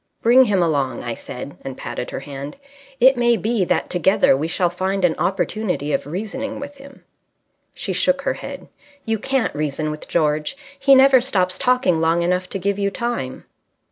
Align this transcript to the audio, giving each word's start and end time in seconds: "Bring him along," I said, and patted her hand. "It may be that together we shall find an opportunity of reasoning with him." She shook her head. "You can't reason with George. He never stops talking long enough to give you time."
"Bring 0.23 0.45
him 0.45 0.63
along," 0.63 1.03
I 1.03 1.13
said, 1.13 1.57
and 1.61 1.77
patted 1.77 2.09
her 2.09 2.21
hand. 2.21 2.57
"It 2.99 3.17
may 3.17 3.37
be 3.37 3.63
that 3.65 3.91
together 3.91 4.35
we 4.35 4.47
shall 4.47 4.71
find 4.71 5.05
an 5.05 5.13
opportunity 5.19 5.93
of 5.93 6.07
reasoning 6.07 6.59
with 6.59 6.77
him." 6.77 7.03
She 7.75 7.93
shook 7.93 8.23
her 8.23 8.33
head. 8.33 8.67
"You 9.05 9.19
can't 9.19 9.53
reason 9.53 9.91
with 9.91 10.07
George. 10.07 10.57
He 10.79 10.95
never 10.95 11.21
stops 11.21 11.59
talking 11.59 12.01
long 12.01 12.23
enough 12.23 12.49
to 12.49 12.57
give 12.57 12.79
you 12.79 12.89
time." 12.89 13.45